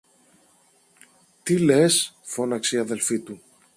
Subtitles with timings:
[1.43, 2.17] Τι λες!
[2.21, 3.41] φώναξε η αδελφή του.